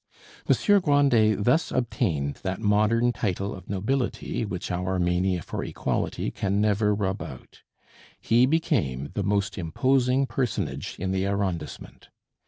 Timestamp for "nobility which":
3.69-4.71